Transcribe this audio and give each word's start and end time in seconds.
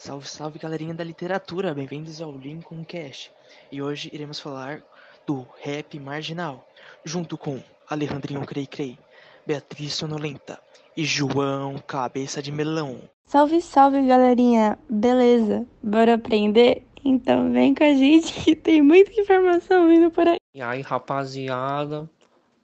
Salve, 0.00 0.28
salve 0.28 0.60
galerinha 0.60 0.94
da 0.94 1.02
literatura, 1.02 1.74
bem-vindos 1.74 2.22
ao 2.22 2.30
Lincoln 2.30 2.84
Cast. 2.84 3.32
E 3.70 3.82
hoje 3.82 4.08
iremos 4.12 4.38
falar 4.38 4.80
do 5.26 5.44
rap 5.60 5.98
marginal, 5.98 6.64
junto 7.04 7.36
com 7.36 7.60
Alejandrinho 7.90 8.46
Crei 8.46 8.64
Crei, 8.64 8.96
Beatriz 9.44 9.94
Sonolenta 9.94 10.60
e 10.96 11.04
João 11.04 11.78
Cabeça 11.84 12.40
de 12.40 12.52
Melão. 12.52 13.00
Salve, 13.26 13.60
salve 13.60 14.06
galerinha, 14.06 14.78
beleza? 14.88 15.66
Bora 15.82 16.14
aprender? 16.14 16.86
Então 17.04 17.52
vem 17.52 17.74
com 17.74 17.82
a 17.82 17.92
gente 17.92 18.32
que 18.44 18.54
tem 18.54 18.80
muita 18.80 19.20
informação 19.20 19.88
vindo 19.88 20.12
por 20.12 20.28
aí. 20.28 20.38
E 20.54 20.62
aí 20.62 20.80
rapaziada, 20.80 22.08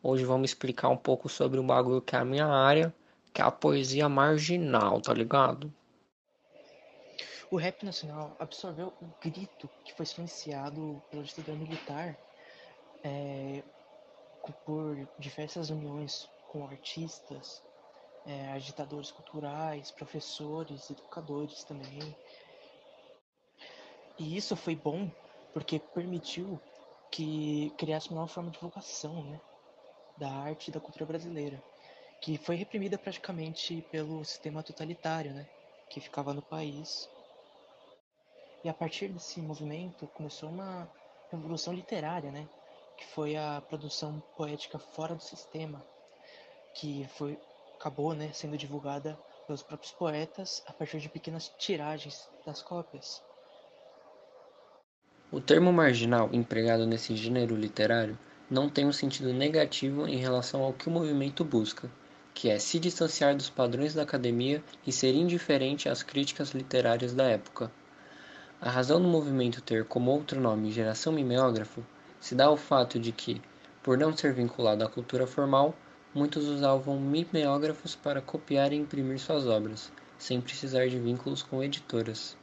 hoje 0.00 0.24
vamos 0.24 0.50
explicar 0.50 0.88
um 0.88 0.96
pouco 0.96 1.28
sobre 1.28 1.58
o 1.58 1.64
bagulho 1.64 2.00
que 2.00 2.14
é 2.14 2.20
a 2.20 2.24
minha 2.24 2.46
área, 2.46 2.94
que 3.32 3.42
é 3.42 3.44
a 3.44 3.50
poesia 3.50 4.08
marginal, 4.08 5.00
tá 5.00 5.12
ligado? 5.12 5.72
O 7.54 7.56
rap 7.56 7.84
nacional 7.84 8.34
absorveu 8.40 8.88
o 9.00 9.06
grito 9.22 9.70
que 9.84 9.92
foi 9.92 10.04
silenciado 10.04 11.00
pela 11.08 11.22
ditadura 11.22 11.56
militar 11.56 12.18
é, 13.04 13.62
por 14.66 15.08
diversas 15.20 15.70
uniões 15.70 16.28
com 16.48 16.66
artistas, 16.66 17.62
é, 18.26 18.50
agitadores 18.50 19.12
culturais, 19.12 19.92
professores, 19.92 20.90
educadores 20.90 21.62
também. 21.62 22.16
E 24.18 24.36
isso 24.36 24.56
foi 24.56 24.74
bom 24.74 25.08
porque 25.52 25.78
permitiu 25.78 26.60
que 27.08 27.70
criasse 27.78 28.08
uma 28.08 28.22
nova 28.22 28.32
forma 28.32 28.50
de 28.50 28.56
divulgação 28.56 29.22
né, 29.26 29.40
da 30.18 30.28
arte 30.28 30.70
e 30.70 30.72
da 30.72 30.80
cultura 30.80 31.06
brasileira, 31.06 31.62
que 32.20 32.36
foi 32.36 32.56
reprimida 32.56 32.98
praticamente 32.98 33.80
pelo 33.92 34.24
sistema 34.24 34.60
totalitário 34.60 35.32
né, 35.32 35.46
que 35.88 36.00
ficava 36.00 36.34
no 36.34 36.42
país 36.42 37.08
e 38.64 38.68
a 38.68 38.74
partir 38.74 39.08
desse 39.08 39.40
movimento 39.40 40.06
começou 40.08 40.48
uma 40.48 40.90
revolução 41.30 41.72
literária, 41.72 42.32
né? 42.32 42.48
Que 42.96 43.06
foi 43.06 43.36
a 43.36 43.62
produção 43.68 44.22
poética 44.36 44.78
fora 44.78 45.14
do 45.14 45.22
sistema, 45.22 45.84
que 46.74 47.06
foi 47.16 47.38
acabou, 47.78 48.14
né, 48.14 48.30
sendo 48.32 48.56
divulgada 48.56 49.18
pelos 49.46 49.62
próprios 49.62 49.92
poetas 49.92 50.62
a 50.66 50.72
partir 50.72 51.00
de 51.00 51.08
pequenas 51.08 51.52
tiragens 51.58 52.26
das 52.46 52.62
cópias. 52.62 53.22
O 55.30 55.40
termo 55.40 55.70
marginal 55.70 56.30
empregado 56.32 56.86
nesse 56.86 57.14
gênero 57.14 57.54
literário 57.54 58.18
não 58.50 58.70
tem 58.70 58.86
um 58.86 58.92
sentido 58.92 59.34
negativo 59.34 60.06
em 60.06 60.16
relação 60.16 60.62
ao 60.62 60.72
que 60.72 60.88
o 60.88 60.90
movimento 60.90 61.44
busca, 61.44 61.90
que 62.32 62.48
é 62.48 62.58
se 62.58 62.78
distanciar 62.78 63.36
dos 63.36 63.50
padrões 63.50 63.92
da 63.92 64.02
academia 64.02 64.62
e 64.86 64.92
ser 64.92 65.14
indiferente 65.14 65.88
às 65.88 66.02
críticas 66.02 66.52
literárias 66.52 67.12
da 67.12 67.24
época. 67.24 67.70
A 68.60 68.70
razão 68.70 69.00
do 69.00 69.08
movimento 69.08 69.60
ter 69.60 69.84
como 69.84 70.10
outro 70.10 70.40
nome 70.40 70.70
geração 70.70 71.12
mimeógrafo 71.12 71.84
se 72.20 72.34
dá 72.34 72.46
ao 72.46 72.56
fato 72.56 72.98
de 72.98 73.12
que, 73.12 73.42
por 73.82 73.98
não 73.98 74.16
ser 74.16 74.32
vinculado 74.32 74.82
à 74.84 74.88
cultura 74.88 75.26
formal, 75.26 75.74
muitos 76.14 76.46
usavam 76.46 76.98
mimeógrafos 76.98 77.94
para 77.94 78.22
copiar 78.22 78.72
e 78.72 78.76
imprimir 78.76 79.18
suas 79.18 79.46
obras, 79.46 79.92
sem 80.16 80.40
precisar 80.40 80.88
de 80.88 80.98
vínculos 80.98 81.42
com 81.42 81.62
editoras. 81.62 82.36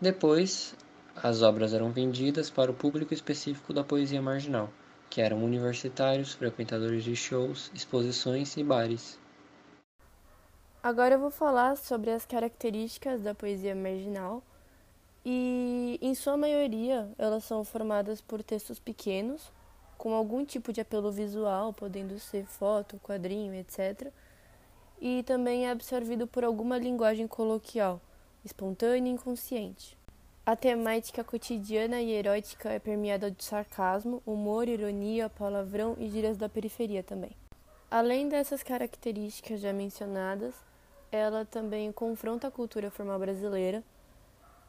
Depois, 0.00 0.74
as 1.14 1.40
obras 1.40 1.72
eram 1.72 1.90
vendidas 1.90 2.50
para 2.50 2.70
o 2.70 2.74
público 2.74 3.14
específico 3.14 3.72
da 3.72 3.82
poesia 3.82 4.20
marginal, 4.20 4.68
que 5.08 5.22
eram 5.22 5.42
universitários, 5.42 6.34
frequentadores 6.34 7.04
de 7.04 7.16
shows, 7.16 7.70
exposições 7.72 8.56
e 8.56 8.64
bares. 8.64 9.18
Agora 10.82 11.14
eu 11.14 11.18
vou 11.18 11.30
falar 11.30 11.76
sobre 11.76 12.10
as 12.10 12.26
características 12.26 13.22
da 13.22 13.34
poesia 13.34 13.74
marginal 13.74 14.42
e, 15.28 15.98
em 16.00 16.14
sua 16.14 16.36
maioria, 16.36 17.10
elas 17.18 17.42
são 17.42 17.64
formadas 17.64 18.20
por 18.20 18.44
textos 18.44 18.78
pequenos, 18.78 19.50
com 19.98 20.14
algum 20.14 20.44
tipo 20.44 20.72
de 20.72 20.80
apelo 20.80 21.10
visual, 21.10 21.72
podendo 21.72 22.16
ser 22.20 22.46
foto, 22.46 23.00
quadrinho, 23.00 23.52
etc. 23.52 24.12
E 25.00 25.24
também 25.24 25.66
é 25.66 25.72
absorvido 25.72 26.28
por 26.28 26.44
alguma 26.44 26.78
linguagem 26.78 27.26
coloquial, 27.26 28.00
espontânea 28.44 29.10
e 29.10 29.14
inconsciente. 29.14 29.98
A 30.46 30.54
temática 30.54 31.24
cotidiana 31.24 32.00
e 32.00 32.12
erótica 32.12 32.70
é 32.70 32.78
permeada 32.78 33.28
de 33.28 33.42
sarcasmo, 33.42 34.22
humor, 34.24 34.68
ironia, 34.68 35.28
palavrão 35.28 35.96
e 35.98 36.08
gírias 36.08 36.36
da 36.36 36.48
periferia 36.48 37.02
também. 37.02 37.32
Além 37.90 38.28
dessas 38.28 38.62
características 38.62 39.60
já 39.60 39.72
mencionadas, 39.72 40.54
ela 41.10 41.44
também 41.44 41.90
confronta 41.90 42.46
a 42.46 42.50
cultura 42.52 42.92
formal 42.92 43.18
brasileira, 43.18 43.82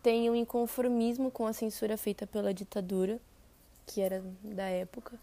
tem 0.01 0.29
um 0.29 0.35
inconformismo 0.35 1.31
com 1.31 1.45
a 1.45 1.53
censura 1.53 1.97
feita 1.97 2.25
pela 2.25 2.53
ditadura, 2.53 3.19
que 3.85 4.01
era 4.01 4.23
da 4.43 4.67
época, 4.67 5.17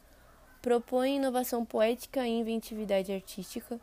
propõe 0.60 1.16
inovação 1.16 1.64
poética 1.64 2.26
e 2.26 2.30
inventividade 2.30 3.12
artística, 3.12 3.78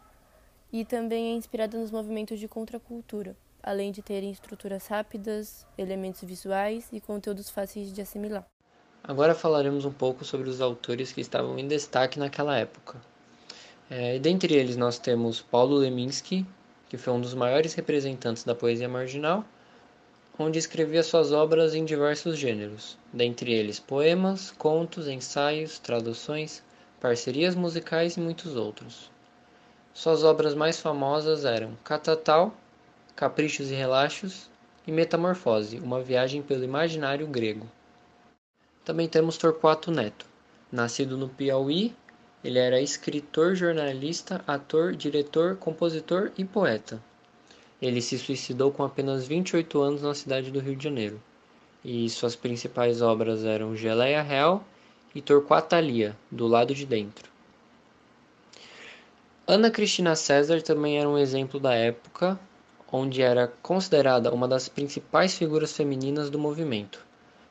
e 0.73 0.85
também 0.85 1.31
é 1.31 1.35
inspirada 1.35 1.77
nos 1.77 1.91
movimentos 1.91 2.39
de 2.39 2.47
contracultura, 2.47 3.35
além 3.61 3.91
de 3.91 4.01
terem 4.01 4.31
estruturas 4.31 4.87
rápidas, 4.87 5.65
elementos 5.77 6.23
visuais 6.23 6.87
e 6.91 6.99
conteúdos 6.99 7.49
fáceis 7.49 7.93
de 7.93 8.01
assimilar. 8.01 8.45
Agora 9.03 9.33
falaremos 9.33 9.85
um 9.85 9.91
pouco 9.91 10.23
sobre 10.23 10.49
os 10.49 10.61
autores 10.61 11.11
que 11.11 11.21
estavam 11.21 11.57
em 11.57 11.67
destaque 11.67 12.19
naquela 12.19 12.57
época. 12.57 13.01
É, 13.89 14.19
dentre 14.19 14.53
eles 14.53 14.77
nós 14.77 14.97
temos 14.97 15.41
Paulo 15.41 15.75
Leminski, 15.75 16.45
que 16.87 16.97
foi 16.97 17.13
um 17.13 17.19
dos 17.19 17.33
maiores 17.33 17.73
representantes 17.73 18.43
da 18.43 18.55
poesia 18.55 18.87
marginal, 18.87 19.43
onde 20.41 20.59
escrevia 20.59 21.03
suas 21.03 21.31
obras 21.31 21.73
em 21.73 21.85
diversos 21.85 22.37
gêneros, 22.37 22.97
dentre 23.13 23.53
eles 23.53 23.79
poemas, 23.79 24.51
contos, 24.51 25.07
ensaios, 25.07 25.79
traduções, 25.79 26.63
parcerias 26.99 27.55
musicais 27.55 28.17
e 28.17 28.19
muitos 28.19 28.55
outros. 28.55 29.09
Suas 29.93 30.23
obras 30.23 30.53
mais 30.53 30.79
famosas 30.79 31.45
eram 31.45 31.77
Catatal, 31.83 32.53
Caprichos 33.15 33.69
e 33.69 33.75
Relaxos 33.75 34.49
e 34.87 34.91
Metamorfose, 34.91 35.79
uma 35.79 36.01
viagem 36.01 36.41
pelo 36.41 36.63
imaginário 36.63 37.27
grego. 37.27 37.69
Também 38.83 39.07
temos 39.07 39.37
Torquato 39.37 39.91
Neto. 39.91 40.25
Nascido 40.71 41.17
no 41.17 41.29
Piauí, 41.29 41.93
ele 42.43 42.57
era 42.57 42.81
escritor, 42.81 43.55
jornalista, 43.55 44.43
ator, 44.47 44.95
diretor, 44.95 45.57
compositor 45.57 46.31
e 46.37 46.43
poeta. 46.43 46.99
Ele 47.81 48.01
se 48.01 48.17
suicidou 48.19 48.71
com 48.71 48.83
apenas 48.83 49.25
28 49.25 49.81
anos 49.81 50.01
na 50.03 50.13
cidade 50.13 50.51
do 50.51 50.59
Rio 50.59 50.75
de 50.75 50.83
Janeiro. 50.83 51.19
E 51.83 52.07
suas 52.09 52.35
principais 52.35 53.01
obras 53.01 53.43
eram 53.43 53.75
Geleia 53.75 54.21
Real 54.21 54.63
e 55.15 55.21
Torquatalia, 55.21 56.15
do 56.29 56.47
lado 56.47 56.75
de 56.75 56.85
dentro. 56.85 57.29
Ana 59.47 59.71
Cristina 59.71 60.15
César 60.15 60.61
também 60.61 60.99
era 60.99 61.09
um 61.09 61.17
exemplo 61.17 61.59
da 61.59 61.73
época, 61.73 62.39
onde 62.91 63.21
era 63.21 63.51
considerada 63.63 64.31
uma 64.31 64.47
das 64.47 64.69
principais 64.69 65.35
figuras 65.35 65.75
femininas 65.75 66.29
do 66.29 66.37
movimento. 66.37 67.03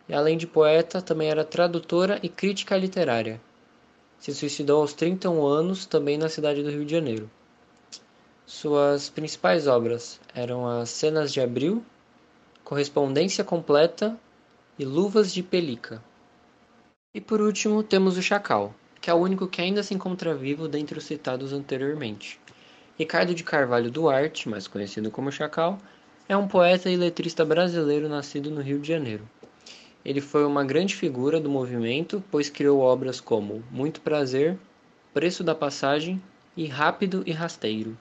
E 0.08 0.14
além 0.14 0.36
de 0.38 0.46
poeta, 0.46 1.02
também 1.02 1.28
era 1.28 1.44
tradutora 1.44 2.20
e 2.22 2.28
crítica 2.28 2.76
literária. 2.76 3.40
Se 4.18 4.32
suicidou 4.34 4.80
aos 4.82 4.92
31 4.92 5.44
anos, 5.44 5.86
também 5.86 6.16
na 6.16 6.28
cidade 6.28 6.62
do 6.62 6.70
Rio 6.70 6.84
de 6.84 6.92
Janeiro. 6.92 7.30
Suas 8.52 9.08
principais 9.08 9.68
obras 9.68 10.20
eram 10.34 10.66
as 10.66 10.90
Cenas 10.90 11.32
de 11.32 11.40
Abril, 11.40 11.84
Correspondência 12.64 13.44
Completa 13.44 14.18
e 14.76 14.84
Luvas 14.84 15.32
de 15.32 15.40
Pelica. 15.40 16.02
E 17.14 17.20
por 17.20 17.40
último 17.40 17.80
temos 17.84 18.18
o 18.18 18.22
Chacal, 18.22 18.74
que 19.00 19.08
é 19.08 19.14
o 19.14 19.18
único 19.18 19.46
que 19.46 19.62
ainda 19.62 19.84
se 19.84 19.94
encontra 19.94 20.34
vivo 20.34 20.66
dentre 20.66 20.98
os 20.98 21.04
citados 21.04 21.52
anteriormente. 21.52 22.40
Ricardo 22.98 23.36
de 23.36 23.44
Carvalho 23.44 23.88
Duarte, 23.88 24.48
mais 24.48 24.66
conhecido 24.66 25.12
como 25.12 25.30
Chacal, 25.30 25.78
é 26.28 26.36
um 26.36 26.48
poeta 26.48 26.90
e 26.90 26.96
letrista 26.96 27.44
brasileiro 27.44 28.08
nascido 28.08 28.50
no 28.50 28.60
Rio 28.60 28.80
de 28.80 28.88
Janeiro. 28.88 29.30
Ele 30.04 30.20
foi 30.20 30.44
uma 30.44 30.64
grande 30.64 30.96
figura 30.96 31.40
do 31.40 31.48
movimento, 31.48 32.22
pois 32.32 32.50
criou 32.50 32.80
obras 32.80 33.20
como 33.20 33.62
Muito 33.70 34.00
Prazer, 34.00 34.58
Preço 35.14 35.44
da 35.44 35.54
Passagem 35.54 36.20
e 36.56 36.66
Rápido 36.66 37.22
e 37.24 37.30
Rasteiro. 37.30 37.96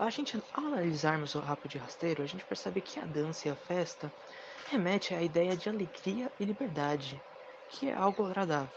A 0.00 0.08
gente, 0.08 0.42
ao 0.54 0.64
analisarmos 0.64 1.34
o 1.34 1.40
rápido 1.40 1.72
de 1.72 1.78
rasteiro, 1.78 2.22
a 2.22 2.26
gente 2.26 2.42
percebe 2.46 2.80
que 2.80 2.98
a 2.98 3.04
dança 3.04 3.48
e 3.48 3.50
a 3.50 3.54
festa 3.54 4.10
remete 4.70 5.14
à 5.14 5.20
ideia 5.20 5.54
de 5.54 5.68
alegria 5.68 6.32
e 6.40 6.44
liberdade, 6.46 7.20
que 7.68 7.90
é 7.90 7.94
algo 7.94 8.24
agradável. 8.24 8.70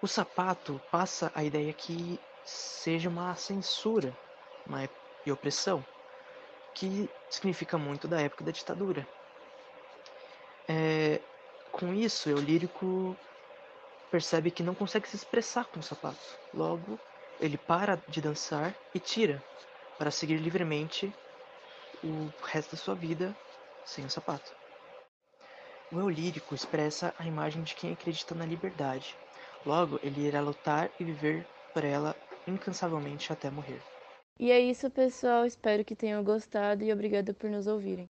O 0.00 0.06
sapato 0.06 0.80
passa 0.88 1.32
a 1.34 1.42
ideia 1.42 1.72
que 1.72 2.20
seja 2.44 3.08
uma 3.08 3.34
censura 3.34 4.16
uma, 4.64 4.88
e 5.26 5.32
opressão, 5.32 5.84
que 6.76 7.10
significa 7.28 7.76
muito 7.76 8.06
da 8.06 8.20
época 8.20 8.44
da 8.44 8.52
ditadura. 8.52 9.04
É, 10.68 11.20
com 11.72 11.92
isso, 11.92 12.30
o 12.30 12.40
lírico 12.40 13.16
percebe 14.12 14.52
que 14.52 14.62
não 14.62 14.76
consegue 14.76 15.08
se 15.08 15.16
expressar 15.16 15.64
com 15.64 15.80
o 15.80 15.82
sapato. 15.82 16.38
Logo, 16.54 17.00
ele 17.40 17.58
para 17.58 18.00
de 18.08 18.20
dançar 18.20 18.72
e 18.94 19.00
tira 19.00 19.42
para 20.02 20.10
seguir 20.10 20.38
livremente 20.38 21.14
o 22.02 22.28
resto 22.44 22.72
da 22.72 22.76
sua 22.76 22.96
vida 22.96 23.32
sem 23.84 24.04
o 24.04 24.10
sapato. 24.10 24.52
O 25.92 26.00
eu 26.00 26.08
lírico 26.08 26.56
expressa 26.56 27.14
a 27.16 27.24
imagem 27.24 27.62
de 27.62 27.76
quem 27.76 27.92
acredita 27.92 28.34
na 28.34 28.44
liberdade. 28.44 29.14
Logo, 29.64 30.00
ele 30.02 30.26
irá 30.26 30.40
lutar 30.40 30.90
e 30.98 31.04
viver 31.04 31.46
por 31.72 31.84
ela 31.84 32.16
incansavelmente 32.48 33.32
até 33.32 33.48
morrer. 33.48 33.80
E 34.40 34.50
é 34.50 34.58
isso, 34.58 34.90
pessoal. 34.90 35.46
Espero 35.46 35.84
que 35.84 35.94
tenham 35.94 36.24
gostado 36.24 36.82
e 36.82 36.92
obrigada 36.92 37.32
por 37.32 37.48
nos 37.48 37.68
ouvirem. 37.68 38.00